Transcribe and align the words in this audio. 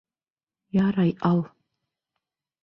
Ярай, 0.77 1.13
ал. 1.29 1.45